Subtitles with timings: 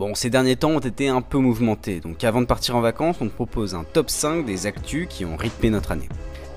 [0.00, 3.18] Bon, ces derniers temps ont été un peu mouvementés, donc avant de partir en vacances,
[3.20, 6.08] on te propose un top 5 des actus qui ont rythmé notre année.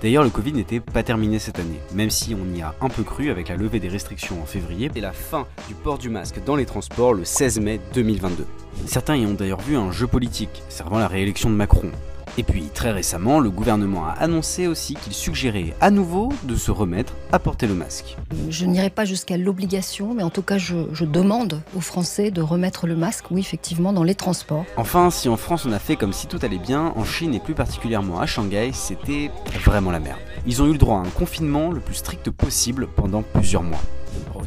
[0.02, 3.04] D'ailleurs, le Covid n'était pas terminé cette année, même si on y a un peu
[3.04, 6.42] cru avec la levée des restrictions en février et la fin du port du masque
[6.46, 8.46] dans les transports le 16 mai 2022.
[8.86, 11.92] Certains y ont d'ailleurs vu un jeu politique, servant la réélection de Macron,
[12.38, 16.72] et puis très récemment, le gouvernement a annoncé aussi qu'il suggérait à nouveau de se
[16.72, 18.18] remettre à porter le masque.
[18.50, 22.88] Je n'irai pas jusqu'à l'obligation, mais en tout cas je, demande aux Français de remettre
[22.88, 24.66] le masque, oui effectivement, dans les transports.
[24.78, 27.40] Enfin, si en France on a fait comme si tout allait bien, en Chine et
[27.40, 29.30] plus particulièrement à Shanghai, c'était
[29.64, 30.20] vraiment la merde.
[30.48, 33.82] Ils ont eu le droit à un confinement le plus strict possible pendant plusieurs mois.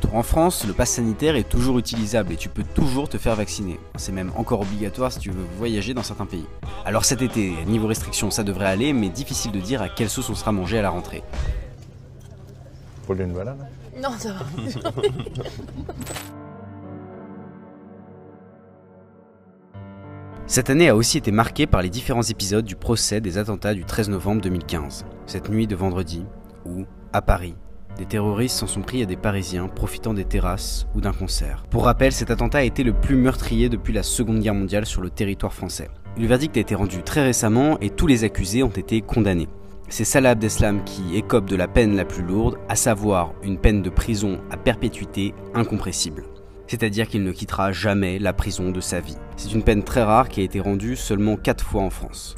[0.07, 3.35] Retour en France, le pass sanitaire est toujours utilisable et tu peux toujours te faire
[3.35, 3.81] vacciner.
[3.97, 6.47] C'est même encore obligatoire si tu veux voyager dans certains pays.
[6.85, 10.31] Alors cet été, niveau restrictions, ça devrait aller, mais difficile de dire à quelle sauce
[10.31, 11.25] on sera mangé à la rentrée.
[13.05, 13.59] Pour une balade
[14.01, 14.45] Non, ça va.
[20.47, 23.85] Cette année a aussi été marquée par les différents épisodes du procès des attentats du
[23.85, 26.25] 13 novembre 2015, cette nuit de vendredi,
[26.65, 27.57] où, à Paris,
[27.99, 31.65] des terroristes s'en sont pris à des Parisiens profitant des terrasses ou d'un concert.
[31.71, 35.01] Pour rappel, cet attentat a été le plus meurtrier depuis la Seconde Guerre mondiale sur
[35.01, 35.89] le territoire français.
[36.19, 39.49] Le verdict a été rendu très récemment et tous les accusés ont été condamnés.
[39.89, 43.83] C'est Salah Abdeslam qui écope de la peine la plus lourde, à savoir une peine
[43.83, 46.25] de prison à perpétuité incompressible.
[46.67, 49.17] C'est-à-dire qu'il ne quittera jamais la prison de sa vie.
[49.37, 52.35] C'est une peine très rare qui a été rendue seulement 4 fois en France.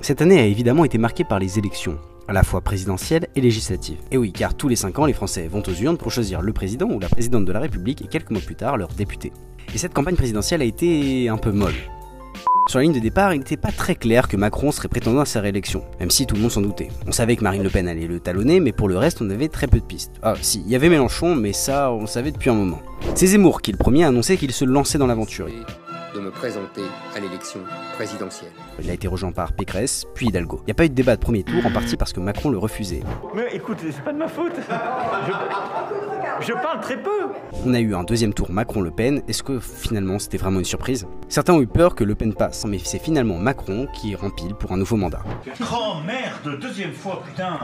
[0.00, 1.98] Cette année a évidemment été marquée par les élections,
[2.30, 3.98] à la fois présidentielle et législative.
[4.12, 6.52] Et oui, car tous les 5 ans, les Français vont aux urnes pour choisir le
[6.52, 9.32] président ou la présidente de la République et quelques mois plus tard, leur député.
[9.74, 11.74] Et cette campagne présidentielle a été un peu molle.
[12.68, 15.24] Sur la ligne de départ, il n'était pas très clair que Macron serait prétendant à
[15.24, 16.88] sa réélection, même si tout le monde s'en doutait.
[17.04, 19.48] On savait que Marine Le Pen allait le talonner, mais pour le reste, on avait
[19.48, 20.12] très peu de pistes.
[20.22, 22.80] Ah, si, il y avait Mélenchon, mais ça, on le savait depuis un moment.
[23.16, 25.48] C'est Zemmour qui, le premier, a annoncé qu'il se lançait dans l'aventure
[26.14, 26.82] de me présenter
[27.16, 27.60] à l'élection
[27.94, 28.50] présidentielle.
[28.82, 30.58] Il a été rejoint par Pécresse, puis Hidalgo.
[30.62, 32.50] Il n'y a pas eu de débat de premier tour, en partie parce que Macron
[32.50, 33.02] le refusait.
[33.34, 34.54] Mais écoute, c'est pas de ma faute.
[36.40, 37.28] Je, parle très peu.
[37.64, 39.22] On a eu un deuxième tour Macron-Le Pen.
[39.28, 41.06] Est-ce que finalement c'était vraiment une surprise?
[41.28, 44.72] Certains ont eu peur que Le Pen passe, mais c'est finalement Macron qui rempile pour
[44.72, 45.22] un nouveau mandat.
[45.60, 47.58] Oh merde, deuxième fois, putain.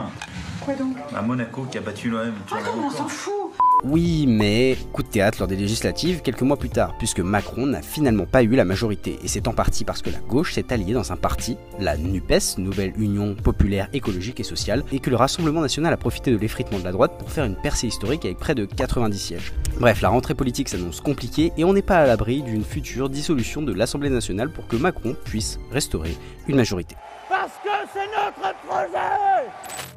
[0.61, 0.95] Quoi donc?
[1.15, 2.33] À Monaco qui a battu l'OM.
[2.51, 3.46] Ah on s'en fout
[3.83, 7.81] oui, mais coup de théâtre lors des législatives quelques mois plus tard, puisque Macron n'a
[7.81, 10.93] finalement pas eu la majorité, et c'est en partie parce que la gauche s'est alliée
[10.93, 15.61] dans un parti, la NUPES, Nouvelle Union Populaire Écologique et Sociale, et que le Rassemblement
[15.61, 18.55] National a profité de l'effritement de la droite pour faire une percée historique avec près
[18.55, 19.53] de 90 sièges.
[19.79, 23.61] Bref, la rentrée politique s'annonce compliquée, et on n'est pas à l'abri d'une future dissolution
[23.61, 26.17] de l'Assemblée nationale pour que Macron puisse restaurer
[26.47, 26.95] une majorité.
[27.29, 29.96] Parce que c'est notre projet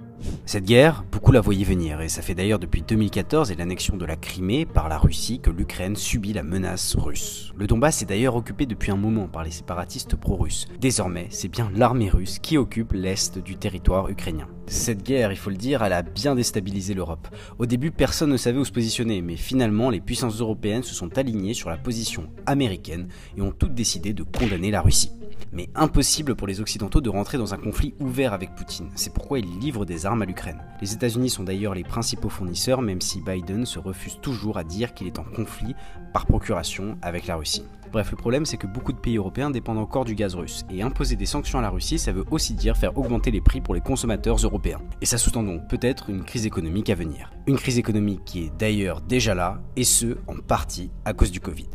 [0.45, 4.05] Cette guerre, beaucoup la voyaient venir, et ça fait d'ailleurs depuis 2014 et l'annexion de
[4.05, 7.53] la Crimée par la Russie que l'Ukraine subit la menace russe.
[7.57, 10.67] Le Donbass est d'ailleurs occupé depuis un moment par les séparatistes pro-russes.
[10.79, 14.47] Désormais, c'est bien l'armée russe qui occupe l'est du territoire ukrainien.
[14.67, 17.27] Cette guerre, il faut le dire, elle a bien déstabilisé l'Europe.
[17.59, 21.17] Au début, personne ne savait où se positionner, mais finalement, les puissances européennes se sont
[21.17, 23.07] alignées sur la position américaine
[23.37, 25.11] et ont toutes décidé de condamner la Russie.
[25.53, 28.89] Mais impossible pour les Occidentaux de rentrer dans un conflit ouvert avec Poutine.
[28.95, 30.63] C'est pourquoi ils livrent des armes à l'Ukraine.
[30.81, 34.93] Les États-Unis sont d'ailleurs les principaux fournisseurs, même si Biden se refuse toujours à dire
[34.93, 35.75] qu'il est en conflit
[36.13, 37.65] par procuration avec la Russie.
[37.91, 40.81] Bref, le problème c'est que beaucoup de pays européens dépendent encore du gaz russe, et
[40.81, 43.73] imposer des sanctions à la Russie, ça veut aussi dire faire augmenter les prix pour
[43.73, 44.79] les consommateurs européens.
[45.01, 47.33] Et ça sous-tend donc peut-être une crise économique à venir.
[47.47, 51.41] Une crise économique qui est d'ailleurs déjà là, et ce, en partie à cause du
[51.41, 51.67] Covid.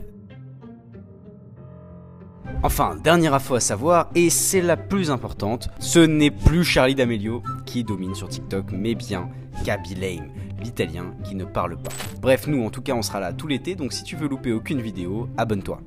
[2.62, 7.42] Enfin, dernière info à savoir, et c'est la plus importante, ce n'est plus Charlie D'Amelio
[7.64, 9.28] qui domine sur TikTok, mais bien
[9.64, 10.30] Gaby Lame,
[10.62, 11.90] l'italien qui ne parle pas.
[12.20, 14.52] Bref, nous en tout cas on sera là tout l'été, donc si tu veux louper
[14.52, 15.80] aucune vidéo, abonne-toi.